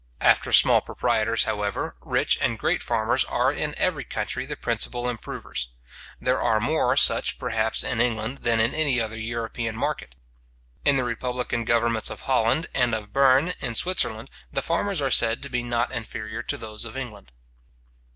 After 0.21 0.51
small 0.51 0.81
proprietors, 0.81 1.43
however, 1.43 1.95
rich 2.01 2.35
and 2.41 2.57
great 2.57 2.81
farmers 2.81 3.23
are 3.25 3.51
in 3.51 3.77
every 3.77 4.03
country 4.03 4.47
the 4.47 4.55
principal 4.55 5.07
improvers. 5.07 5.69
There 6.19 6.41
are 6.41 6.59
more 6.59 6.97
such, 6.97 7.37
perhaps, 7.37 7.83
in 7.83 8.01
England 8.01 8.39
than 8.39 8.59
in 8.59 8.73
any 8.73 8.99
other 8.99 9.19
European 9.19 9.75
monarchy. 9.75 10.07
In 10.83 10.95
the 10.95 11.03
republican 11.03 11.65
governments 11.65 12.09
of 12.09 12.21
Holland, 12.21 12.65
and 12.73 12.95
of 12.95 13.13
Berne 13.13 13.53
in 13.59 13.75
Switzerland, 13.75 14.31
the 14.51 14.63
farmers 14.63 15.01
are 15.01 15.11
said 15.11 15.43
to 15.43 15.49
be 15.49 15.61
not 15.61 15.91
inferior 15.91 16.41
to 16.41 16.57
those 16.57 16.83
of 16.83 16.97
England. 16.97 17.31